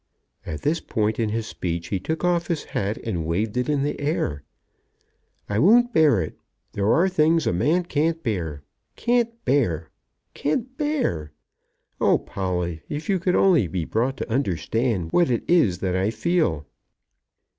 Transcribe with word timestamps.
At 0.47 0.63
this 0.63 0.79
point 0.81 1.19
in 1.19 1.29
his 1.29 1.45
speech 1.45 1.89
he 1.89 1.99
took 1.99 2.23
off 2.23 2.47
his 2.47 2.63
hat 2.63 2.97
and 3.03 3.23
waved 3.23 3.55
it 3.55 3.69
in 3.69 3.83
the 3.83 3.99
air. 4.01 4.41
"I 5.47 5.59
won't 5.59 5.93
bear 5.93 6.19
it. 6.23 6.39
There 6.73 6.91
are 6.91 7.07
things 7.07 7.45
a 7.45 7.53
man 7.53 7.83
can't 7.83 8.23
bear, 8.23 8.63
can't 8.95 9.45
bear, 9.45 9.91
can't 10.33 10.75
bear. 10.75 11.33
Oh, 11.99 12.17
Polly! 12.17 12.81
if 12.89 13.09
you 13.09 13.19
could 13.19 13.35
only 13.35 13.67
be 13.67 13.85
brought 13.85 14.17
to 14.17 14.27
understand 14.31 15.11
what 15.11 15.29
it 15.29 15.43
is 15.47 15.77
that 15.81 15.95
I 15.95 16.09
feel!" 16.09 16.65